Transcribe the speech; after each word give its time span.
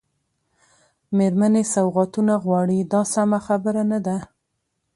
مېرمنې 1.17 1.63
سوغاتونه 1.73 2.33
غواړي 2.45 2.79
دا 2.93 3.01
سمه 3.13 3.39
خبره 3.47 3.83
نه 3.91 3.99
ده. 4.05 4.17